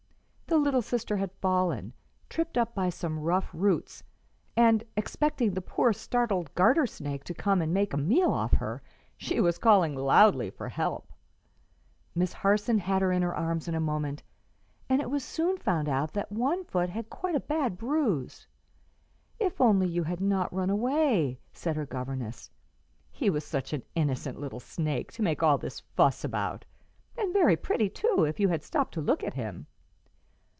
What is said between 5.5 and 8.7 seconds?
the poor startled garter snake to come and make a meal off